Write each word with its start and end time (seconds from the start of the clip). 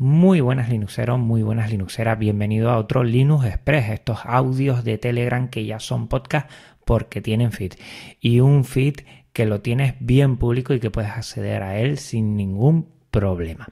Muy 0.00 0.40
buenas 0.40 0.68
Linuxeros, 0.68 1.18
muy 1.18 1.42
buenas 1.42 1.72
Linuxeras, 1.72 2.16
bienvenido 2.16 2.70
a 2.70 2.78
otro 2.78 3.02
Linux 3.02 3.46
Express, 3.46 3.90
estos 3.90 4.20
audios 4.22 4.84
de 4.84 4.96
Telegram 4.96 5.48
que 5.48 5.66
ya 5.66 5.80
son 5.80 6.06
podcast 6.06 6.48
porque 6.84 7.20
tienen 7.20 7.50
feed. 7.50 7.72
Y 8.20 8.38
un 8.38 8.64
feed 8.64 9.00
que 9.32 9.44
lo 9.44 9.60
tienes 9.60 9.96
bien 9.98 10.36
público 10.36 10.72
y 10.72 10.78
que 10.78 10.92
puedes 10.92 11.10
acceder 11.10 11.64
a 11.64 11.80
él 11.80 11.98
sin 11.98 12.36
ningún 12.36 12.86
problema. 13.10 13.66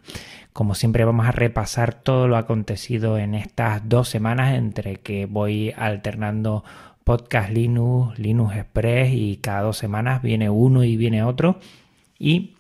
Como 0.52 0.74
siempre 0.74 1.04
vamos 1.04 1.26
a 1.26 1.30
repasar 1.30 1.94
todo 1.94 2.26
lo 2.26 2.36
acontecido 2.36 3.18
en 3.18 3.36
estas 3.36 3.88
dos 3.88 4.08
semanas 4.08 4.56
entre 4.56 4.96
que 4.96 5.26
voy 5.26 5.72
alternando 5.76 6.64
podcast 7.04 7.50
Linux, 7.50 8.18
Linux 8.18 8.56
Express 8.56 9.12
y 9.12 9.36
cada 9.36 9.60
dos 9.60 9.78
semanas 9.78 10.22
viene 10.22 10.50
uno 10.50 10.82
y 10.82 10.96
viene 10.96 11.22
otro. 11.22 11.60
Y 12.18 12.55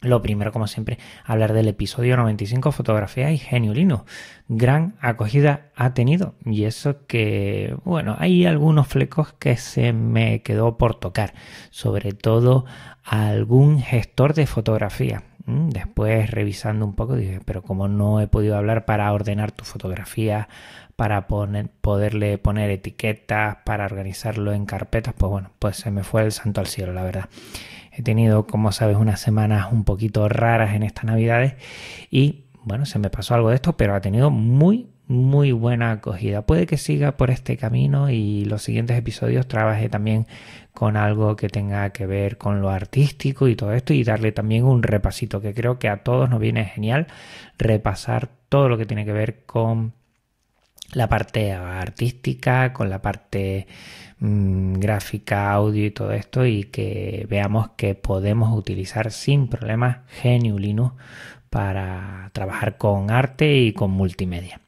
lo 0.00 0.22
primero, 0.22 0.50
como 0.50 0.66
siempre, 0.66 0.98
hablar 1.24 1.52
del 1.52 1.68
episodio 1.68 2.16
95, 2.16 2.72
fotografía 2.72 3.30
y 3.32 3.38
genio 3.38 3.74
Linux. 3.74 4.04
Gran 4.48 4.96
acogida 5.00 5.70
ha 5.76 5.92
tenido. 5.92 6.34
Y 6.44 6.64
eso 6.64 7.06
que, 7.06 7.76
bueno, 7.84 8.16
hay 8.18 8.46
algunos 8.46 8.88
flecos 8.88 9.34
que 9.34 9.56
se 9.56 9.92
me 9.92 10.42
quedó 10.42 10.78
por 10.78 10.94
tocar. 10.94 11.34
Sobre 11.70 12.12
todo 12.12 12.64
algún 13.04 13.80
gestor 13.80 14.32
de 14.32 14.46
fotografía. 14.46 15.24
Mm, 15.44 15.68
después, 15.68 16.30
revisando 16.30 16.86
un 16.86 16.94
poco, 16.94 17.16
dije, 17.16 17.40
pero 17.44 17.62
como 17.62 17.88
no 17.88 18.20
he 18.20 18.26
podido 18.26 18.56
hablar 18.56 18.86
para 18.86 19.12
ordenar 19.12 19.52
tu 19.52 19.64
fotografía, 19.64 20.48
para 20.96 21.26
poner, 21.26 21.70
poderle 21.80 22.38
poner 22.38 22.70
etiquetas, 22.70 23.58
para 23.64 23.84
organizarlo 23.84 24.52
en 24.52 24.66
carpetas, 24.66 25.14
pues 25.16 25.30
bueno, 25.30 25.50
pues 25.58 25.76
se 25.76 25.90
me 25.90 26.04
fue 26.04 26.22
el 26.22 26.32
santo 26.32 26.60
al 26.60 26.66
cielo, 26.66 26.92
la 26.92 27.02
verdad. 27.04 27.28
He 28.00 28.02
tenido, 28.02 28.46
como 28.46 28.72
sabes, 28.72 28.96
unas 28.96 29.20
semanas 29.20 29.70
un 29.70 29.84
poquito 29.84 30.26
raras 30.26 30.74
en 30.74 30.82
estas 30.82 31.04
navidades 31.04 31.56
y 32.10 32.44
bueno, 32.62 32.86
se 32.86 32.98
me 32.98 33.10
pasó 33.10 33.34
algo 33.34 33.50
de 33.50 33.56
esto, 33.56 33.76
pero 33.76 33.94
ha 33.94 34.00
tenido 34.00 34.30
muy, 34.30 34.88
muy 35.06 35.52
buena 35.52 35.90
acogida. 35.90 36.46
Puede 36.46 36.66
que 36.66 36.78
siga 36.78 37.18
por 37.18 37.30
este 37.30 37.58
camino 37.58 38.08
y 38.08 38.46
los 38.46 38.62
siguientes 38.62 38.96
episodios 38.96 39.48
trabaje 39.48 39.90
también 39.90 40.26
con 40.72 40.96
algo 40.96 41.36
que 41.36 41.50
tenga 41.50 41.90
que 41.90 42.06
ver 42.06 42.38
con 42.38 42.62
lo 42.62 42.70
artístico 42.70 43.48
y 43.48 43.54
todo 43.54 43.74
esto 43.74 43.92
y 43.92 44.02
darle 44.02 44.32
también 44.32 44.64
un 44.64 44.82
repasito 44.82 45.42
que 45.42 45.52
creo 45.52 45.78
que 45.78 45.90
a 45.90 46.02
todos 46.02 46.30
nos 46.30 46.40
viene 46.40 46.64
genial 46.64 47.06
repasar 47.58 48.30
todo 48.48 48.70
lo 48.70 48.78
que 48.78 48.86
tiene 48.86 49.04
que 49.04 49.12
ver 49.12 49.44
con 49.44 49.92
la 50.94 51.06
parte 51.06 51.52
artística, 51.52 52.72
con 52.72 52.88
la 52.88 53.02
parte 53.02 53.66
Mm, 54.20 54.74
gráfica, 54.74 55.50
audio 55.50 55.86
y 55.86 55.90
todo 55.92 56.12
esto 56.12 56.44
y 56.44 56.64
que 56.64 57.26
veamos 57.30 57.70
que 57.78 57.94
podemos 57.94 58.56
utilizar 58.56 59.12
sin 59.12 59.48
problemas 59.48 60.00
GNU 60.22 60.58
Linux 60.58 60.94
para 61.48 62.28
trabajar 62.34 62.76
con 62.76 63.10
arte 63.10 63.56
y 63.56 63.72
con 63.72 63.90
multimedia. 63.92 64.60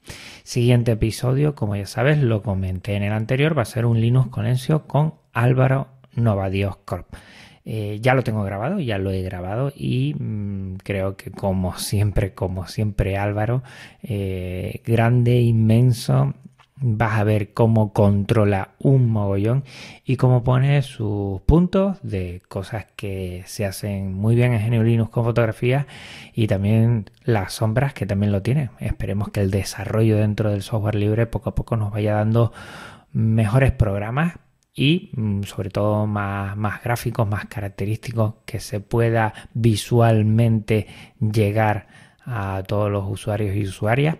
Siguiente 0.42 0.92
episodio, 0.92 1.54
como 1.54 1.76
ya 1.76 1.86
sabes, 1.86 2.18
lo 2.18 2.42
comenté 2.42 2.94
en 2.94 3.02
el 3.02 3.12
anterior, 3.12 3.56
va 3.56 3.62
a 3.62 3.66
ser 3.66 3.84
un 3.84 4.00
Linux 4.00 4.30
Conencio 4.30 4.86
con 4.86 5.14
Álvaro 5.34 5.88
Novadios 6.14 6.76
Corp. 6.86 7.06
Eh, 7.64 7.98
ya 8.00 8.14
lo 8.14 8.24
tengo 8.24 8.42
grabado, 8.42 8.80
ya 8.80 8.96
lo 8.98 9.10
he 9.10 9.22
grabado 9.22 9.70
y 9.76 10.14
mm, 10.14 10.76
creo 10.82 11.16
que 11.16 11.30
como 11.30 11.76
siempre, 11.76 12.32
como 12.32 12.66
siempre 12.66 13.18
Álvaro, 13.18 13.62
eh, 14.02 14.80
grande, 14.84 15.40
inmenso, 15.40 16.34
vas 16.82 17.18
a 17.18 17.24
ver 17.24 17.52
cómo 17.54 17.92
controla 17.92 18.70
un 18.78 19.10
mogollón 19.10 19.64
y 20.04 20.16
cómo 20.16 20.44
pone 20.44 20.82
sus 20.82 21.40
puntos 21.42 21.98
de 22.02 22.42
cosas 22.48 22.86
que 22.96 23.44
se 23.46 23.64
hacen 23.64 24.14
muy 24.14 24.34
bien 24.34 24.52
en 24.52 24.68
GNU 24.68 24.82
Linux 24.82 25.10
con 25.10 25.24
fotografía 25.24 25.86
y 26.34 26.46
también 26.48 27.10
las 27.24 27.54
sombras 27.54 27.94
que 27.94 28.06
también 28.06 28.32
lo 28.32 28.42
tiene. 28.42 28.70
Esperemos 28.80 29.30
que 29.30 29.40
el 29.40 29.50
desarrollo 29.50 30.16
dentro 30.16 30.50
del 30.50 30.62
software 30.62 30.96
libre 30.96 31.26
poco 31.26 31.50
a 31.50 31.54
poco 31.54 31.76
nos 31.76 31.92
vaya 31.92 32.14
dando 32.14 32.52
mejores 33.12 33.72
programas 33.72 34.34
y 34.74 35.10
mm, 35.14 35.42
sobre 35.42 35.70
todo 35.70 36.06
más, 36.06 36.56
más 36.56 36.82
gráficos, 36.82 37.28
más 37.28 37.46
característicos, 37.46 38.34
que 38.44 38.58
se 38.60 38.80
pueda 38.80 39.34
visualmente 39.54 40.86
llegar 41.20 41.86
a 41.86 42.11
todos 42.66 42.90
los 42.90 43.10
usuarios 43.10 43.56
y 43.56 43.64
usuarias 43.64 44.16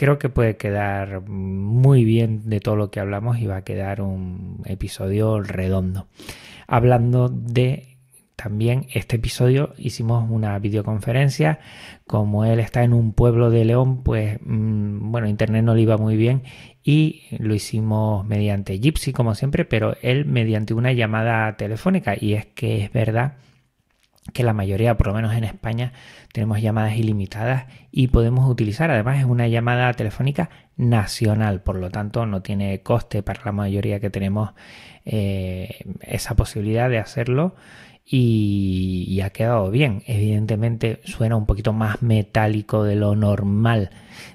creo 0.00 0.18
que 0.18 0.30
puede 0.30 0.56
quedar 0.56 1.20
muy 1.28 2.04
bien 2.04 2.48
de 2.48 2.60
todo 2.60 2.74
lo 2.74 2.90
que 2.90 3.00
hablamos 3.00 3.38
y 3.38 3.46
va 3.46 3.56
a 3.56 3.64
quedar 3.64 4.00
un 4.00 4.62
episodio 4.64 5.42
redondo. 5.42 6.06
Hablando 6.66 7.28
de 7.28 7.98
también 8.34 8.86
este 8.94 9.16
episodio 9.16 9.74
hicimos 9.76 10.24
una 10.30 10.58
videoconferencia. 10.58 11.58
Como 12.06 12.46
él 12.46 12.60
está 12.60 12.82
en 12.82 12.94
un 12.94 13.12
pueblo 13.12 13.50
de 13.50 13.66
León, 13.66 14.02
pues 14.02 14.38
mm, 14.42 15.12
bueno, 15.12 15.28
internet 15.28 15.62
no 15.64 15.74
le 15.74 15.82
iba 15.82 15.98
muy 15.98 16.16
bien 16.16 16.44
y 16.82 17.24
lo 17.38 17.54
hicimos 17.54 18.24
mediante 18.24 18.78
Gypsy 18.78 19.12
como 19.12 19.34
siempre, 19.34 19.66
pero 19.66 19.94
él 20.00 20.24
mediante 20.24 20.72
una 20.72 20.92
llamada 20.92 21.54
telefónica. 21.58 22.14
Y 22.18 22.32
es 22.32 22.46
que 22.46 22.84
es 22.84 22.90
verdad 22.90 23.34
que 24.32 24.44
la 24.44 24.52
mayoría, 24.52 24.96
por 24.96 25.08
lo 25.08 25.14
menos 25.14 25.34
en 25.34 25.44
España, 25.44 25.92
tenemos 26.32 26.60
llamadas 26.60 26.96
ilimitadas 26.96 27.66
y 27.90 28.08
podemos 28.08 28.48
utilizar, 28.48 28.90
además 28.90 29.18
es 29.18 29.24
una 29.24 29.48
llamada 29.48 29.92
telefónica 29.94 30.50
nacional, 30.76 31.62
por 31.62 31.76
lo 31.76 31.90
tanto 31.90 32.26
no 32.26 32.42
tiene 32.42 32.82
coste 32.82 33.22
para 33.22 33.42
la 33.44 33.52
mayoría 33.52 34.00
que 34.00 34.10
tenemos 34.10 34.50
eh, 35.04 35.84
esa 36.02 36.36
posibilidad 36.36 36.88
de 36.88 36.98
hacerlo 36.98 37.54
y, 38.12 39.20
ha 39.22 39.30
quedado 39.30 39.70
bien. 39.70 40.02
Evidentemente 40.06 41.00
suena 41.04 41.36
un 41.36 41.46
poquito 41.46 41.72
más 41.72 42.02
metálico 42.02 42.82
de 42.82 42.96
lo 42.96 43.14
normal. 43.14 43.90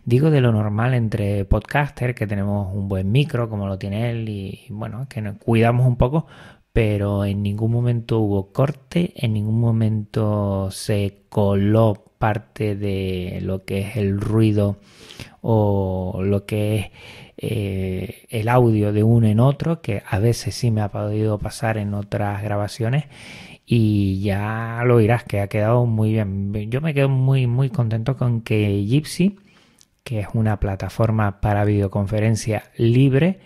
Digo 0.06 0.32
de 0.32 0.42
lo 0.42 0.52
normal 0.52 0.94
entre 0.94 1.46
podcaster, 1.46 2.16
que 2.16 2.28
tenemos 2.28 2.74
un 2.74 2.88
buen 2.88 3.12
micro 3.12 3.50
como 3.50 3.68
lo 3.68 3.78
tiene 3.78 4.10
él 4.10 4.30
y 4.30 4.66
bueno, 4.70 5.08
que 5.10 5.22
nos 5.22 5.38
cuidamos 5.38 5.86
un 5.86 5.98
poco, 5.98 6.28
pero 6.76 7.24
en 7.24 7.42
ningún 7.42 7.72
momento 7.72 8.20
hubo 8.20 8.52
corte, 8.52 9.14
en 9.16 9.32
ningún 9.32 9.62
momento 9.62 10.70
se 10.72 11.22
coló 11.30 12.12
parte 12.18 12.76
de 12.76 13.40
lo 13.42 13.64
que 13.64 13.80
es 13.80 13.96
el 13.96 14.20
ruido 14.20 14.76
o 15.40 16.20
lo 16.22 16.46
que 16.46 16.76
es 16.76 16.92
eh, 17.38 18.26
el 18.30 18.50
audio 18.50 18.92
de 18.92 19.04
uno 19.04 19.26
en 19.26 19.40
otro, 19.40 19.82
que 19.82 20.04
a 20.06 20.20
veces 20.20 20.54
sí 20.54 20.70
me 20.70 20.82
ha 20.82 20.90
podido 20.90 21.40
pasar 21.40 21.78
en 21.78 21.94
otras 21.94 22.44
grabaciones 22.44 23.06
y 23.66 24.20
ya 24.20 24.82
lo 24.84 24.96
oirás 24.96 25.24
que 25.24 25.40
ha 25.40 25.48
quedado 25.48 25.86
muy 25.86 26.12
bien. 26.12 26.52
Yo 26.70 26.82
me 26.82 26.94
quedo 26.94 27.08
muy 27.08 27.48
muy 27.48 27.70
contento 27.70 28.18
con 28.18 28.42
que 28.42 28.84
Gypsy, 28.86 29.40
que 30.04 30.20
es 30.20 30.28
una 30.34 30.60
plataforma 30.60 31.40
para 31.40 31.64
videoconferencia 31.64 32.64
libre, 32.76 33.40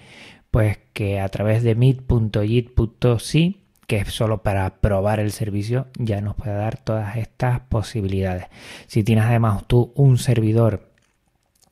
pues 0.52 0.80
que 0.94 1.20
a 1.20 1.30
través 1.30 1.64
de 1.64 1.76
meet.git.si, 1.76 3.62
que 3.88 3.98
es 3.98 4.14
solo 4.14 4.44
para 4.44 4.82
probar 4.82 5.20
el 5.20 5.32
servicio, 5.32 5.88
ya 5.98 6.22
nos 6.22 6.36
puede 6.36 6.54
dar 6.54 6.78
todas 6.78 7.18
estas 7.18 7.62
posibilidades. 7.62 8.46
Si 8.88 9.04
tienes 9.04 9.26
además 9.26 9.66
tú 9.68 9.92
un 9.96 10.18
servidor 10.18 10.90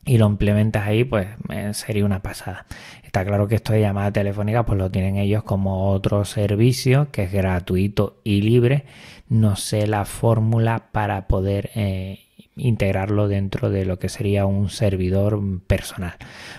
y 0.05 0.17
lo 0.17 0.27
implementas 0.27 0.87
ahí, 0.87 1.03
pues 1.03 1.27
eh, 1.49 1.73
sería 1.73 2.05
una 2.05 2.21
pasada. 2.21 2.65
Está 3.03 3.25
claro 3.25 3.47
que 3.47 3.55
esto 3.55 3.73
de 3.73 3.81
llamada 3.81 4.11
telefónica, 4.11 4.65
pues 4.65 4.77
lo 4.77 4.89
tienen 4.89 5.17
ellos 5.17 5.43
como 5.43 5.91
otro 5.91 6.23
servicio 6.25 7.09
que 7.11 7.23
es 7.23 7.31
gratuito 7.31 8.21
y 8.23 8.41
libre. 8.41 8.85
No 9.27 9.55
sé 9.55 9.85
la 9.85 10.05
fórmula 10.05 10.89
para 10.91 11.27
poder 11.27 11.71
eh, 11.75 12.19
integrarlo 12.55 13.27
dentro 13.27 13.69
de 13.69 13.85
lo 13.85 13.99
que 13.99 14.09
sería 14.09 14.45
un 14.45 14.69
servidor 14.69 15.39
personal. 15.67 16.15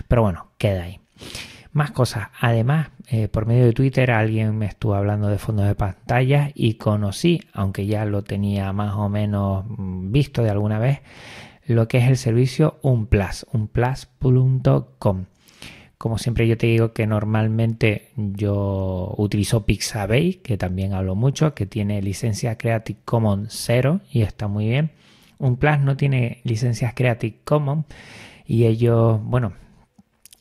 Pero 0.07 0.21
bueno, 0.21 0.51
queda 0.57 0.83
ahí. 0.83 0.99
Más 1.71 1.91
cosas. 1.91 2.29
Además, 2.39 2.89
eh, 3.07 3.27
por 3.27 3.45
medio 3.45 3.65
de 3.65 3.73
Twitter 3.73 4.11
alguien 4.11 4.57
me 4.57 4.65
estuvo 4.65 4.95
hablando 4.95 5.27
de 5.27 5.37
fondos 5.37 5.67
de 5.67 5.75
pantalla 5.75 6.51
y 6.55 6.75
conocí, 6.75 7.41
aunque 7.53 7.85
ya 7.85 8.05
lo 8.05 8.23
tenía 8.23 8.73
más 8.73 8.95
o 8.95 9.07
menos 9.07 9.65
mm, 9.67 10.11
visto 10.11 10.41
de 10.41 10.49
alguna 10.49 10.79
vez, 10.79 10.99
lo 11.67 11.87
que 11.87 11.99
es 11.99 12.07
el 12.07 12.17
servicio 12.17 12.79
Unplus, 12.81 13.45
unplus.com. 13.53 15.25
Como 15.99 16.17
siempre 16.17 16.47
yo 16.47 16.57
te 16.57 16.67
digo 16.67 16.93
que 16.93 17.05
normalmente 17.05 18.09
yo 18.15 19.13
utilizo 19.17 19.65
Pixabay, 19.65 20.35
que 20.35 20.57
también 20.57 20.93
hablo 20.93 21.13
mucho, 21.13 21.53
que 21.53 21.65
tiene 21.65 22.01
licencia 22.01 22.57
Creative 22.57 22.99
Commons 23.05 23.53
0 23.53 23.99
y 24.09 24.21
está 24.21 24.47
muy 24.47 24.69
bien. 24.69 24.91
Unplus 25.37 25.79
no 25.81 25.97
tiene 25.97 26.39
licencias 26.43 26.93
Creative 26.95 27.37
Commons 27.43 27.85
y 28.45 28.65
ellos, 28.65 29.19
bueno, 29.23 29.53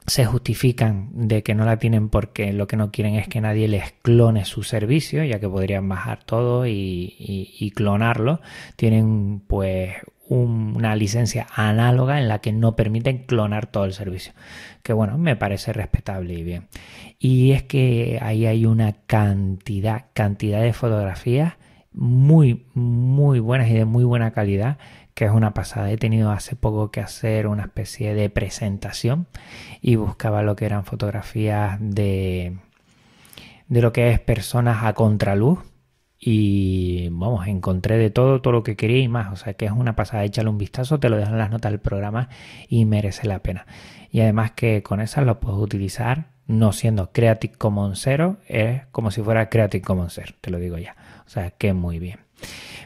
se 0.09 0.25
justifican 0.25 1.11
de 1.13 1.43
que 1.43 1.55
no 1.55 1.65
la 1.65 1.79
tienen 1.79 2.09
porque 2.09 2.53
lo 2.53 2.67
que 2.67 2.77
no 2.77 2.91
quieren 2.91 3.15
es 3.15 3.29
que 3.29 3.41
nadie 3.41 3.69
les 3.69 3.93
clone 4.03 4.45
su 4.45 4.63
servicio, 4.63 5.23
ya 5.23 5.39
que 5.39 5.49
podrían 5.49 5.89
bajar 5.89 6.25
todo 6.25 6.67
y, 6.67 7.73
clonarlo. 7.75 8.41
Tienen 8.77 9.41
pues 9.47 9.95
una 10.29 10.97
licencia 10.97 11.47
análoga 11.55 12.19
en 12.19 12.29
la 12.29 12.41
que 12.41 12.53
no 12.53 12.75
permiten 12.75 13.25
clonar 13.27 13.67
todo 13.67 13.85
el 13.85 13.93
servicio. 13.93 14.33
Que 14.83 14.93
bueno, 14.93 15.19
me 15.19 15.37
parece 15.37 15.73
respetable 15.73 16.35
y 16.35 16.43
bien. 16.43 16.69
Y 17.19 17.53
es 17.53 17.63
que 17.63 18.19
ahí 18.23 18.47
hay 18.47 18.65
una 18.65 18.95
cantidad, 19.07 20.07
cantidad 20.15 20.63
de 20.63 20.73
fotografías 20.73 21.55
muy, 21.93 22.67
muy 22.75 23.41
buenas 23.41 23.69
y 23.69 23.75
de 23.75 23.85
muy 23.85 24.05
buena 24.05 24.31
calidad 24.33 24.79
que 25.19 25.25
es 25.25 25.33
una 25.33 25.53
pasada. 25.53 25.91
He 25.91 25.97
tenido 25.97 26.31
hace 26.31 26.55
poco 26.55 26.93
que 26.93 27.01
hacer 27.01 27.49
una 27.49 27.65
especie 27.65 28.15
de 28.15 28.31
presentación 28.31 29.27
y 29.83 29.97
buscaba 29.97 30.45
lo 30.45 30.55
que 30.55 30.65
eran 30.65 30.85
fotografías 30.85 31.77
de, 31.81 32.59
de 33.67 33.83
lo 33.83 33.93
que 33.93 34.13
es 34.13 34.21
personas 34.21 34.85
a 34.85 34.93
contraluz 34.93 35.59
y 36.21 37.09
vamos, 37.11 37.49
encontré 37.49 37.97
de 37.99 38.11
todo, 38.11 38.41
todo 38.41 38.53
lo 38.53 38.63
que 38.63 38.77
quería 38.77 39.01
y 39.01 39.09
más. 39.09 39.33
O 39.33 39.37
sea 39.37 39.55
que 39.55 39.65
es 39.65 39.73
una 39.73 39.97
pasada, 39.97 40.23
échale 40.23 40.51
un 40.51 40.59
vistazo, 40.59 41.01
te 41.01 41.09
lo 41.09 41.17
dejo 41.17 41.33
en 41.33 41.39
las 41.39 41.51
notas 41.51 41.73
del 41.73 41.81
programa 41.81 42.29
y 42.69 42.85
merece 42.85 43.27
la 43.27 43.41
pena. 43.41 43.67
Y 44.13 44.21
además 44.21 44.53
que 44.53 44.85
con 44.85 45.01
esas 45.01 45.27
lo 45.27 45.41
puedes 45.41 45.59
utilizar 45.59 46.29
no 46.47 46.71
siendo 46.71 47.11
Creative 47.11 47.55
Commons 47.55 47.99
0, 48.05 48.37
es 48.47 48.87
como 48.93 49.11
si 49.11 49.21
fuera 49.21 49.49
Creative 49.49 49.83
Commons 49.83 50.13
0, 50.15 50.35
te 50.41 50.53
lo 50.53 50.61
digo 50.61 50.79
ya. 50.79 50.95
O 51.27 51.29
sea 51.29 51.51
que 51.51 51.73
muy 51.73 51.99
bien. 51.99 52.28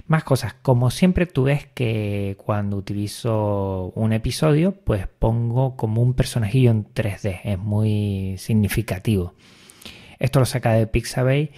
Más 0.06 0.24
cosas, 0.24 0.54
como 0.54 0.90
siempre 0.90 1.26
tú 1.26 1.44
ves 1.44 1.66
que 1.74 2.36
cuando 2.44 2.76
utilizo 2.76 3.92
un 3.94 4.12
episodio, 4.12 4.72
pues 4.72 5.06
pongo 5.06 5.76
como 5.76 6.02
un 6.02 6.14
personajillo 6.14 6.70
en 6.70 6.92
3D, 6.92 7.40
es 7.44 7.58
muy 7.58 8.36
significativo. 8.38 9.34
Esto 10.18 10.40
lo 10.40 10.46
saca 10.46 10.72
de 10.72 10.86
Pixabay 10.86 11.50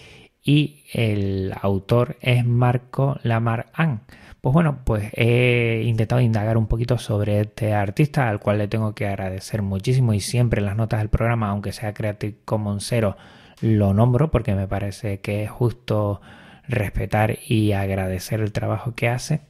y 0.42 0.84
el 0.92 1.54
autor 1.62 2.16
es 2.20 2.44
Marco 2.44 3.18
Lamarán. 3.22 4.02
Pues 4.40 4.52
bueno, 4.52 4.80
pues 4.84 5.10
he 5.14 5.84
intentado 5.86 6.20
indagar 6.20 6.58
un 6.58 6.66
poquito 6.66 6.98
sobre 6.98 7.40
este 7.40 7.72
artista, 7.72 8.28
al 8.28 8.40
cual 8.40 8.58
le 8.58 8.68
tengo 8.68 8.94
que 8.94 9.06
agradecer 9.06 9.62
muchísimo 9.62 10.12
y 10.12 10.20
siempre 10.20 10.60
en 10.60 10.66
las 10.66 10.76
notas 10.76 11.00
del 11.00 11.08
programa, 11.08 11.48
aunque 11.48 11.72
sea 11.72 11.94
Creative 11.94 12.36
Commons 12.44 12.84
0, 12.86 13.16
lo 13.62 13.94
nombro 13.94 14.30
porque 14.30 14.54
me 14.54 14.68
parece 14.68 15.20
que 15.20 15.44
es 15.44 15.50
justo 15.50 16.20
respetar 16.68 17.38
y 17.46 17.72
agradecer 17.72 18.40
el 18.40 18.52
trabajo 18.52 18.94
que 18.94 19.08
hace. 19.08 19.40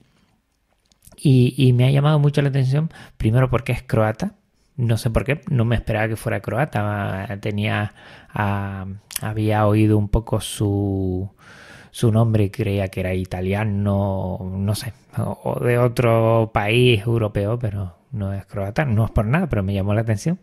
Y, 1.17 1.73
me 1.75 1.87
ha 1.87 1.91
llamado 1.91 2.19
mucho 2.19 2.43
la 2.43 2.49
atención, 2.49 2.91
primero 3.17 3.49
porque 3.49 3.73
es 3.73 3.83
croata, 3.83 4.35
no 4.77 4.99
sé 4.99 5.11
por 5.11 5.25
qué, 5.25 5.41
no 5.49 5.65
me 5.65 5.77
esperaba 5.77 6.09
que 6.09 6.17
fuera 6.17 6.41
croata, 6.41 7.39
tenía, 7.41 7.95
ah, 8.29 8.87
había 9.23 9.67
oído 9.67 9.97
un 9.97 10.09
poco 10.09 10.41
su, 10.41 11.31
su 11.91 12.11
nombre 12.13 12.51
creía 12.51 12.89
que 12.89 13.01
era 13.01 13.15
italiano, 13.15 14.39
no 14.43 14.75
sé, 14.75 14.93
o 15.17 15.61
de 15.61 15.79
otro 15.79 16.51
país 16.53 17.07
europeo, 17.07 17.59
pero 17.59 17.97
no 18.11 18.33
es 18.33 18.45
croata, 18.47 18.85
no 18.85 19.05
es 19.05 19.11
por 19.13 19.25
nada, 19.25 19.49
pero 19.49 19.63
me 19.63 19.75
llamó 19.75 19.95
la 19.95 20.01
atención. 20.01 20.41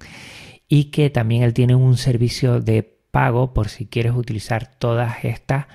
Y 0.67 0.85
que 0.85 1.09
también 1.09 1.43
él 1.43 1.53
tiene 1.53 1.75
un 1.75 1.97
servicio 1.97 2.61
de 2.61 2.83
pago 3.11 3.53
por 3.53 3.67
si 3.67 3.85
quieres 3.85 4.13
utilizar 4.13 4.67
todas 4.77 5.25
estas 5.25 5.65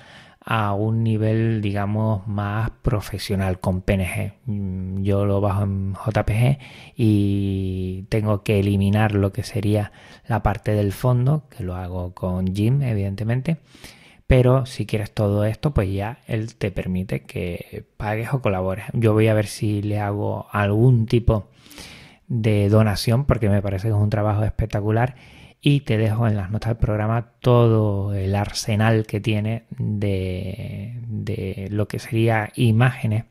a 0.49 0.73
un 0.73 1.03
nivel, 1.03 1.61
digamos, 1.61 2.25
más 2.25 2.69
profesional 2.81 3.59
con 3.59 3.81
PNG. 3.81 4.33
Mm, 4.45 5.03
yo 5.03 5.25
lo 5.25 5.41
bajo 5.41 5.63
en 5.63 5.93
JPG 5.93 6.57
y 6.95 8.05
tengo 8.09 8.43
que 8.43 8.59
eliminar 8.59 9.13
lo 9.13 9.33
que 9.33 9.43
sería 9.43 9.91
la 10.25 10.43
parte 10.43 10.71
del 10.71 10.93
fondo, 10.93 11.43
que 11.49 11.63
lo 11.63 11.75
hago 11.75 12.13
con 12.13 12.55
Jim, 12.55 12.81
evidentemente 12.81 13.57
pero 14.27 14.65
si 14.65 14.85
quieres 14.85 15.11
todo 15.11 15.45
esto, 15.45 15.73
pues 15.73 15.91
ya 15.91 16.19
él 16.27 16.53
te 16.55 16.69
permite 16.69 17.21
que 17.21 17.85
pagues 17.95 18.33
o 18.33 18.41
colabores. 18.41 18.85
Yo 18.91 19.13
voy 19.13 19.29
a 19.29 19.33
ver 19.33 19.47
si 19.47 19.81
le 19.81 19.99
hago 19.99 20.47
algún 20.51 21.05
tipo 21.05 21.47
de 22.27 22.67
donación 22.67 23.23
porque 23.25 23.47
me 23.49 23.61
parece 23.61 23.87
que 23.87 23.93
es 23.93 23.99
un 23.99 24.09
trabajo 24.09 24.43
espectacular 24.43 25.15
y 25.61 25.81
te 25.81 25.97
dejo 25.97 26.27
en 26.27 26.37
las 26.37 26.51
notas 26.51 26.69
del 26.69 26.77
programa 26.77 27.31
todo 27.39 28.13
el 28.13 28.35
arsenal 28.35 29.05
que 29.05 29.19
tiene 29.19 29.63
de, 29.77 31.67
lo 31.71 31.87
que 31.87 31.99
sería 31.99 32.51
imágenes 32.55 33.25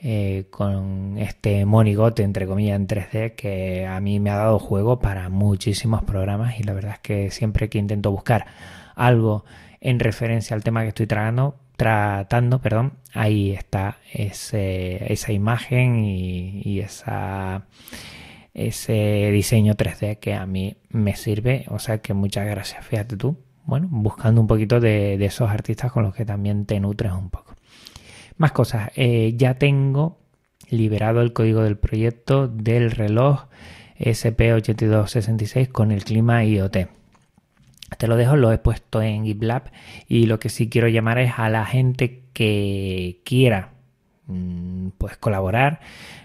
eh, 0.00 0.46
con 0.50 1.18
este 1.18 1.64
monigote 1.66 2.22
entre 2.22 2.46
comillas 2.46 2.76
en 2.76 2.86
3D 2.86 3.34
que 3.34 3.86
a 3.86 4.00
mí 4.00 4.20
me 4.20 4.30
ha 4.30 4.36
dado 4.36 4.58
juego 4.60 5.00
para 5.00 5.28
muchísimos 5.28 6.04
programas 6.04 6.60
y 6.60 6.62
la 6.62 6.72
verdad 6.72 6.92
es 6.92 7.00
que 7.00 7.30
siempre 7.30 7.68
que 7.68 7.78
intento 7.78 8.10
buscar 8.12 8.46
algo 8.94 9.44
en 9.80 10.00
referencia 10.00 10.54
al 10.54 10.64
tema 10.64 10.82
que 10.82 10.88
estoy 10.88 11.06
tratando, 11.06 12.60
perdón, 12.60 12.94
ahí 13.14 13.52
está 13.52 13.98
esa 14.12 15.32
imagen 15.32 16.04
y, 16.04 16.80
esa, 16.80 17.66
ese 18.58 19.30
diseño 19.32 19.74
3D 19.74 20.18
que 20.18 20.34
a 20.34 20.46
mí 20.46 20.76
me 20.90 21.16
sirve. 21.16 21.64
O 21.68 21.78
sea 21.78 21.98
que 21.98 22.14
muchas 22.14 22.46
gracias, 22.46 22.84
fíjate 22.84 23.16
tú. 23.16 23.38
Bueno, 23.64 23.88
buscando 23.90 24.40
un 24.40 24.46
poquito 24.46 24.80
de, 24.80 25.14
esos 25.24 25.50
artistas 25.50 25.92
con 25.92 26.02
los 26.02 26.14
que 26.14 26.24
también 26.24 26.66
te 26.66 26.80
nutres 26.80 27.12
un 27.12 27.30
poco. 27.30 27.54
Más 28.36 28.52
cosas, 28.52 28.90
eh, 28.96 29.34
ya 29.36 29.54
tengo 29.54 30.18
liberado 30.70 31.20
el 31.20 31.32
código 31.32 31.62
del 31.62 31.76
proyecto 31.76 32.48
del 32.48 32.90
reloj 32.90 33.46
SP8266 33.98 35.68
con 35.68 35.92
el 35.92 36.04
clima 36.04 36.44
IoT. 36.44 36.88
Te 37.96 38.06
lo 38.06 38.16
dejo, 38.16 38.36
lo 38.36 38.52
he 38.52 38.58
puesto 38.58 39.02
en 39.02 39.24
GitLab 39.24 39.70
y 40.06 40.26
lo 40.26 40.38
que 40.38 40.50
sí 40.50 40.68
quiero 40.68 40.88
llamar 40.88 41.18
es 41.18 41.32
a 41.36 41.48
la 41.48 41.64
gente 41.64 42.24
que 42.32 43.22
quiera 43.24 43.77
pues 44.98 45.16
colaborar. 45.16 45.80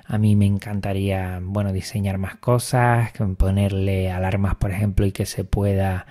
A 0.06 0.18
mí 0.18 0.36
me 0.36 0.46
encantaría, 0.46 1.40
bueno, 1.42 1.74
diseñar 1.74 2.18
más 2.18 2.36
cosas, 2.36 3.12
ponerle 3.38 4.12
alarmas, 4.12 4.56
por 4.56 4.72
ejemplo, 4.72 5.06
y 5.06 5.12
que 5.12 5.26
se 5.26 5.44
pueda 5.44 6.06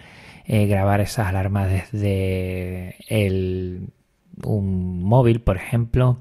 eh, 0.46 0.66
grabar 0.66 1.00
esas 1.00 1.28
alarmas 1.28 1.70
desde 1.70 2.96
el, 3.08 3.90
un 4.44 5.02
móvil, 5.02 5.40
por 5.40 5.56
ejemplo 5.56 6.18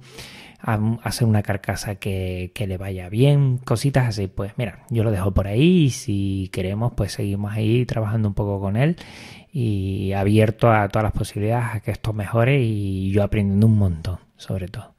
hacer 0.63 1.27
una 1.27 1.41
carcasa 1.41 1.95
que, 1.95 2.51
le 2.56 2.77
vaya 2.77 3.09
bien, 3.09 3.57
cositas 3.57 4.07
así. 4.07 4.27
Pues 4.27 4.53
mira, 4.57 4.85
yo 4.89 5.03
lo 5.03 5.12
dejo 5.12 5.31
por 5.33 5.47
ahí 5.47 5.85
y 5.85 5.89
si 5.89 6.50
queremos, 6.51 6.94
pues 6.95 7.13
seguimos 7.13 7.53
ahí 7.53 7.85
trabajando 7.85 8.27
un 8.29 8.33
poco 8.33 8.59
con 8.59 8.77
él 8.77 8.97
y 9.51 10.13
abierto 10.13 10.71
a 10.71 10.88
todas 10.89 11.03
las 11.03 11.13
posibilidades 11.13 11.75
a 11.75 11.79
que 11.81 11.91
esto 11.91 12.13
mejore 12.13 12.62
y 12.62 13.12
yo 13.12 13.23
aprendiendo 13.23 13.68
un 13.68 13.77
montón, 13.77 14.19
sobre 14.38 14.68
todo. 14.68 14.94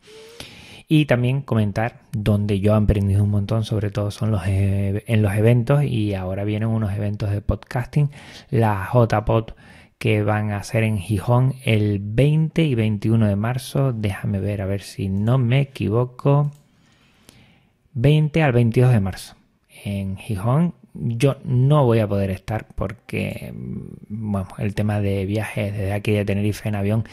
Y 0.95 1.07
también 1.07 1.41
comentar 1.41 2.01
donde 2.13 2.61
yo 2.61 2.75
he 2.75 2.77
aprendido 2.77 3.25
un 3.25 3.31
montón, 3.31 3.65
sobre 3.65 3.91
todo 3.91 4.11
son 4.11 4.31
los 4.31 4.47
e, 4.47 5.03
en 5.07 5.23
los 5.23 5.33
eventos 5.33 5.85
y 5.85 6.13
ahora 6.13 6.45
vienen 6.45 6.69
unos 6.69 6.93
eventos 6.93 7.31
de 7.31 7.41
podcasting, 7.41 8.11
la 8.51 8.91
JPod 8.93 9.53
que 9.97 10.23
van 10.23 10.51
a 10.51 10.63
ser 10.65 10.83
en 10.83 10.99
Gijón 10.99 11.55
el 11.65 11.99
20 11.99 12.65
y 12.65 12.75
21 12.75 13.27
de 13.27 13.37
marzo. 13.37 13.95
Déjame 13.95 14.39
ver 14.39 14.61
a 14.61 14.67
ver 14.67 14.83
si 14.83 15.09
no 15.09 15.39
me 15.39 15.63
equivoco. 15.63 16.51
20 17.95 18.43
al 18.43 18.53
22 18.53 18.93
de 18.93 19.01
marzo 19.01 19.35
en 19.87 20.19
Gijón. 20.19 20.75
Yo 20.95 21.37
no 21.45 21.85
voy 21.85 22.01
a 22.01 22.09
poder 22.09 22.31
estar 22.31 22.67
porque 22.75 23.53
el 24.59 24.75
tema 24.75 25.01
de 25.01 25.25
viajes 25.25 25.73
desde 25.73 25.93
aquí 25.93 26.13
de 26.13 26.25
Tenerife 26.25 26.69
en 26.69 26.75
avión 26.75 27.05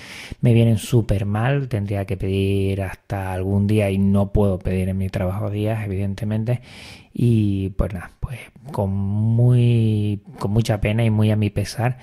me 0.42 0.54
vienen 0.54 0.78
súper 0.78 1.26
mal. 1.26 1.70
Tendría 1.70 2.06
que 2.06 2.18
pedir 2.18 2.82
hasta 2.82 3.32
algún 3.32 3.68
día 3.68 3.90
y 3.90 3.98
no 3.98 4.34
puedo 4.34 4.60
pedir 4.60 4.90
en 4.90 4.98
mi 4.98 5.10
trabajo 5.10 5.50
días, 5.50 5.86
evidentemente. 5.86 6.62
Y 7.14 7.70
pues 7.72 7.94
nada, 7.94 8.12
pues 8.20 8.40
con 8.72 8.92
muy 8.92 10.22
con 10.40 10.52
mucha 10.52 10.82
pena 10.82 11.04
y 11.06 11.10
muy 11.10 11.32
a 11.32 11.36
mi 11.36 11.50
pesar 11.50 11.98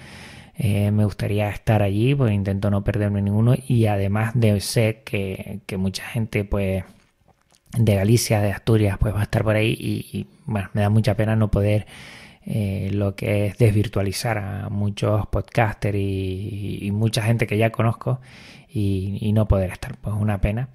eh, 0.59 0.91
me 0.91 1.05
gustaría 1.05 1.51
estar 1.51 1.83
allí, 1.83 2.15
pues 2.15 2.33
intento 2.33 2.71
no 2.71 2.83
perderme 2.83 3.21
ninguno 3.21 3.55
y 3.69 3.87
además 3.87 4.33
de 4.35 4.59
ser 4.61 5.03
que, 5.05 5.61
mucha 5.77 6.05
gente 6.05 6.45
pues 6.45 6.85
de 7.73 7.95
Galicia, 7.95 8.41
de 8.41 8.53
Asturias, 8.53 8.97
pues 8.99 9.15
va 9.15 9.21
a 9.21 9.25
estar 9.25 9.45
por 9.45 9.57
ahí 9.57 9.77
y, 9.79 10.27
bueno, 10.45 10.71
me 10.73 10.83
da 10.83 10.91
mucha 10.91 11.15
pena 11.15 11.37
no 11.37 11.51
poder 11.51 11.87
eh, 12.45 12.91
lo 12.93 13.17
que 13.17 13.47
es 13.47 13.59
desvirtualizar 13.59 14.39
a 14.39 14.69
muchos 14.69 15.27
podcasters 15.27 15.99
y, 15.99 16.91
mucha 16.93 17.23
gente 17.23 17.47
que 17.47 17.59
ya 17.59 17.71
conozco 17.71 18.21
y, 18.69 19.19
y, 19.21 19.33
no 19.33 19.49
poder 19.49 19.71
estar, 19.71 19.97
pues 19.99 20.15
una 20.15 20.41
pena. 20.41 20.69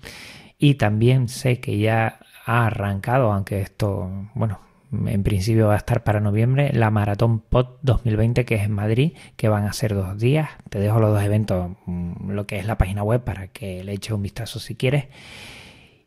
Y 0.58 0.76
también 0.76 1.28
sé 1.28 1.60
que 1.60 1.80
ya 1.80 2.20
ha 2.46 2.68
arrancado, 2.68 3.32
aunque 3.32 3.62
esto, 3.62 4.10
bueno, 4.36 4.60
en 4.92 5.24
principio 5.24 5.68
va 5.68 5.76
a 5.76 5.78
estar 5.78 6.04
para 6.04 6.20
noviembre, 6.20 6.72
la 6.74 6.92
Maratón 6.92 7.40
POT 7.40 7.80
2020 7.82 8.46
que 8.46 8.56
es 8.56 8.64
en 8.64 8.72
Madrid, 8.72 9.14
que 9.38 9.48
van 9.48 9.64
a 9.64 9.74
ser 9.74 9.96
dos 9.96 10.20
días. 10.20 10.50
Te 10.70 10.80
dejo 10.80 11.00
los 11.00 11.14
dos 11.14 11.24
eventos, 11.24 11.72
mm, 11.86 12.32
lo 12.32 12.46
que 12.46 12.60
es 12.60 12.66
la 12.66 12.78
página 12.78 13.04
web 13.04 13.24
para 13.24 13.48
que 13.48 13.84
le 13.84 13.94
eches 13.94 14.12
un 14.12 14.22
vistazo 14.22 14.60
si 14.60 14.76
quieres. 14.76 15.06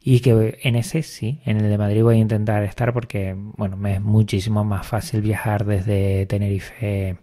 Y 0.06 0.20
que 0.20 0.58
en 0.62 0.76
ese 0.76 1.02
sí, 1.02 1.40
en 1.46 1.56
el 1.62 1.70
de 1.70 1.78
Madrid 1.78 2.02
voy 2.02 2.16
a 2.16 2.18
intentar 2.18 2.62
estar 2.62 2.92
porque, 2.92 3.34
bueno, 3.56 3.78
me 3.78 3.94
es 3.94 4.02
muchísimo 4.02 4.62
más 4.62 4.86
fácil 4.86 5.22
viajar 5.22 5.64
desde 5.64 6.26
Tenerife 6.26 7.16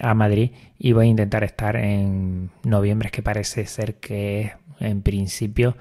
a 0.00 0.12
Madrid 0.12 0.50
y 0.80 0.92
voy 0.94 1.06
a 1.06 1.10
intentar 1.10 1.44
estar 1.44 1.76
en 1.76 2.50
noviembre, 2.64 3.10
que 3.10 3.22
parece 3.22 3.66
ser 3.66 3.94
que 3.94 4.52
en 4.80 5.02
principio 5.02 5.76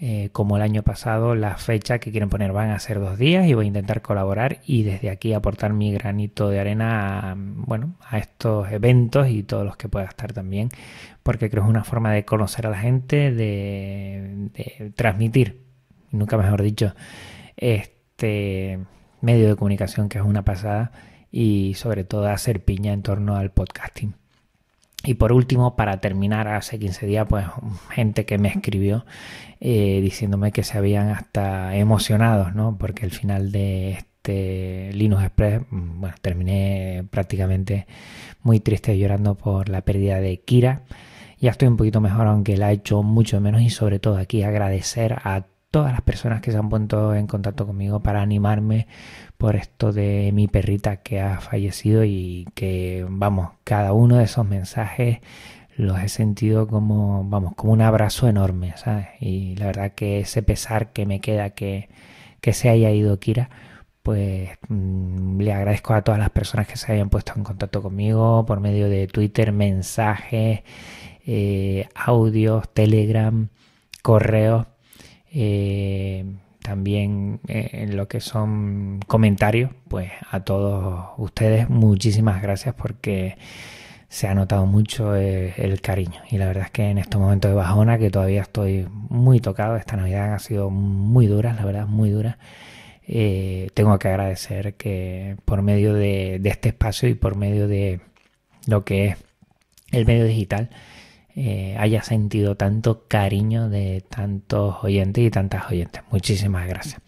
eh, 0.00 0.28
como 0.30 0.56
el 0.56 0.62
año 0.62 0.84
pasado, 0.84 1.34
la 1.34 1.56
fecha 1.56 1.98
que 1.98 2.12
quieren 2.12 2.28
poner 2.28 2.52
van 2.52 2.70
a 2.70 2.78
ser 2.78 3.00
dos 3.00 3.18
días 3.18 3.48
y 3.48 3.54
voy 3.54 3.64
a 3.64 3.68
intentar 3.68 4.00
colaborar 4.00 4.60
y 4.64 4.84
desde 4.84 5.10
aquí 5.10 5.32
aportar 5.32 5.72
mi 5.72 5.92
granito 5.92 6.48
de 6.50 6.60
arena 6.60 7.32
a, 7.32 7.34
bueno, 7.36 7.96
a 8.08 8.18
estos 8.18 8.70
eventos 8.70 9.28
y 9.28 9.42
todos 9.42 9.64
los 9.64 9.76
que 9.76 9.88
pueda 9.88 10.06
estar 10.06 10.32
también, 10.32 10.68
porque 11.24 11.50
creo 11.50 11.64
que 11.64 11.68
es 11.68 11.70
una 11.70 11.82
forma 11.82 12.12
de 12.12 12.24
conocer 12.24 12.68
a 12.68 12.70
la 12.70 12.78
gente, 12.78 13.32
de, 13.32 14.92
transmitir 14.94 15.64
nunca 16.12 16.36
mejor 16.36 16.62
dicho, 16.62 16.94
este 17.56 18.78
medio 19.20 19.48
de 19.48 19.56
comunicación 19.56 20.08
que 20.08 20.18
es 20.18 20.24
una 20.24 20.44
pasada 20.44 20.92
y 21.32 21.74
sobre 21.74 22.04
todo 22.04 22.28
hacer 22.28 22.64
piña 22.64 22.92
en 22.92 23.02
torno 23.02 23.36
al 23.36 23.50
podcasting. 23.50 24.14
Y 25.04 25.14
por 25.14 25.32
último, 25.32 25.76
para 25.76 26.00
terminar, 26.00 26.48
hace 26.48 26.78
15 26.78 27.06
días, 27.06 27.26
pues 27.28 27.46
gente 27.90 28.26
que 28.26 28.36
me 28.38 28.48
escribió 28.48 29.06
eh, 29.60 30.00
diciéndome 30.02 30.52
que 30.52 30.64
se 30.64 30.76
habían 30.76 31.10
hasta 31.10 31.76
emocionados, 31.76 32.54
¿no? 32.54 32.76
Porque 32.78 33.06
el 33.06 33.12
final 33.12 33.52
de 33.52 33.92
este 33.92 34.90
Linux 34.92 35.22
Express, 35.22 35.62
mm, 35.70 36.00
bueno, 36.00 36.14
terminé 36.20 37.04
prácticamente 37.10 37.86
muy 38.42 38.60
triste 38.60 38.98
llorando 38.98 39.36
por 39.36 39.68
la 39.68 39.82
pérdida 39.82 40.20
de 40.20 40.40
Kira. 40.40 40.82
Ya 41.40 41.52
estoy 41.52 41.68
un 41.68 41.76
poquito 41.76 42.00
mejor, 42.00 42.26
aunque 42.26 42.56
la 42.56 42.70
he 42.70 42.74
hecho 42.74 43.02
mucho 43.02 43.40
menos 43.40 43.62
y 43.62 43.70
sobre 43.70 44.00
todo 44.00 44.16
aquí 44.16 44.42
agradecer 44.42 45.14
a 45.24 45.46
todas 45.70 45.92
las 45.92 46.02
personas 46.02 46.40
que 46.40 46.50
se 46.52 46.58
han 46.58 46.68
puesto 46.68 47.14
en 47.14 47.26
contacto 47.26 47.66
conmigo 47.66 48.00
para 48.02 48.22
animarme 48.22 48.86
por 49.36 49.56
esto 49.56 49.92
de 49.92 50.30
mi 50.32 50.48
perrita 50.48 50.98
que 50.98 51.20
ha 51.20 51.40
fallecido 51.40 52.04
y 52.04 52.46
que, 52.54 53.06
vamos, 53.08 53.50
cada 53.64 53.92
uno 53.92 54.16
de 54.16 54.24
esos 54.24 54.46
mensajes 54.46 55.18
los 55.76 56.00
he 56.00 56.08
sentido 56.08 56.66
como, 56.66 57.24
vamos, 57.24 57.54
como 57.54 57.72
un 57.72 57.82
abrazo 57.82 58.28
enorme, 58.28 58.74
¿sabes? 58.76 59.08
Y 59.20 59.56
la 59.56 59.66
verdad 59.66 59.92
que 59.94 60.20
ese 60.20 60.42
pesar 60.42 60.92
que 60.92 61.06
me 61.06 61.20
queda 61.20 61.50
que, 61.50 61.88
que 62.40 62.52
se 62.52 62.68
haya 62.68 62.90
ido 62.90 63.20
Kira, 63.20 63.50
pues 64.02 64.50
mm, 64.68 65.40
le 65.40 65.52
agradezco 65.52 65.94
a 65.94 66.02
todas 66.02 66.18
las 66.18 66.30
personas 66.30 66.66
que 66.66 66.76
se 66.76 66.92
hayan 66.92 67.10
puesto 67.10 67.32
en 67.36 67.44
contacto 67.44 67.82
conmigo 67.82 68.44
por 68.46 68.60
medio 68.60 68.88
de 68.88 69.06
Twitter, 69.06 69.52
mensajes, 69.52 70.62
eh, 71.26 71.88
audios, 71.94 72.72
Telegram, 72.72 73.48
correos 74.02 74.66
eh, 75.32 76.24
también 76.62 77.40
eh, 77.48 77.70
en 77.72 77.96
lo 77.96 78.08
que 78.08 78.20
son 78.20 79.00
comentarios, 79.06 79.70
pues 79.88 80.10
a 80.30 80.40
todos 80.40 81.10
ustedes 81.18 81.68
muchísimas 81.68 82.42
gracias 82.42 82.74
porque 82.74 83.36
se 84.08 84.26
ha 84.26 84.34
notado 84.34 84.66
mucho 84.66 85.14
eh, 85.16 85.54
el, 85.58 85.80
cariño 85.80 86.20
y 86.30 86.38
la 86.38 86.46
verdad 86.46 86.64
es 86.64 86.70
que 86.70 86.88
en 86.90 86.98
estos 86.98 87.20
momentos 87.20 87.50
de 87.50 87.56
bajona 87.56 87.98
que 87.98 88.10
todavía 88.10 88.42
estoy 88.42 88.86
muy 88.90 89.40
tocado, 89.40 89.76
esta 89.76 89.96
Navidad 89.96 90.34
ha 90.34 90.38
sido 90.38 90.70
muy 90.70 91.26
dura, 91.26 91.52
la 91.52 91.64
verdad 91.64 91.86
muy 91.86 92.10
dura. 92.10 92.38
tengo 93.06 93.98
que 93.98 94.08
agradecer 94.08 94.74
que 94.74 95.36
por 95.44 95.62
medio 95.62 95.94
de 95.94 96.40
este 96.44 96.70
espacio 96.70 97.08
y 97.08 97.14
por 97.14 97.36
medio 97.36 97.68
de 97.68 98.00
lo 98.66 98.84
que 98.84 99.06
es 99.08 99.16
el 99.92 100.06
medio 100.06 100.24
digital 100.24 100.70
eh, 101.40 101.76
haya 101.78 102.02
sentido 102.02 102.56
tanto 102.56 103.04
cariño 103.06 103.68
de 103.68 104.04
tantos 104.08 104.82
oyentes 104.82 105.24
y 105.24 105.30
tantas 105.30 105.70
oyentes. 105.70 106.02
Muchísimas 106.10 106.66
gracias. 106.66 107.00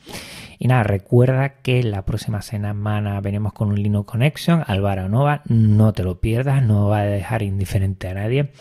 Y 0.56 0.68
nada, 0.68 0.84
recuerda 0.84 1.54
que 1.62 1.82
la 1.82 2.04
próxima 2.04 2.40
semana 2.40 3.20
venimos 3.20 3.52
con 3.52 3.70
un 3.70 3.82
Linux 3.82 4.08
Connection, 4.08 4.62
Álvaro 4.68 5.08
Nova, 5.08 5.42
no 5.46 5.92
te 5.92 6.04
lo 6.04 6.20
pierdas, 6.20 6.62
no 6.62 6.86
va 6.86 7.00
a 7.00 7.06
dejar 7.06 7.42
indiferente 7.42 8.06
a 8.06 8.14
nadie. 8.14 8.52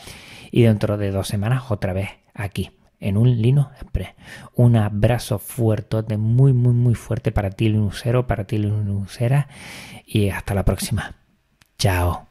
Y 0.50 0.64
dentro 0.64 0.98
de 0.98 1.12
dos 1.12 1.28
semanas 1.28 1.70
otra 1.70 1.94
vez 1.94 2.10
aquí, 2.34 2.72
en 3.00 3.16
un 3.16 3.40
Linux 3.40 3.70
Express. 3.80 4.10
Un 4.56 4.76
abrazo 4.76 5.38
fuerte, 5.38 6.18
muy, 6.18 6.52
muy, 6.52 6.74
muy 6.74 6.96
fuerte 6.96 7.32
para 7.32 7.52
ti 7.52 7.70
Linuxero, 7.70 8.26
para 8.26 8.46
ti 8.46 8.58
Linuxera 8.58 9.48
y 10.04 10.30
hasta 10.30 10.56
la 10.56 10.66
próxima. 10.66 11.14
Chao. 11.78 12.29